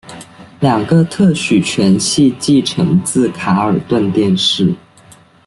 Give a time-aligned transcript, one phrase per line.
[0.61, 4.73] 两个特许权系继承自卡尔顿电视。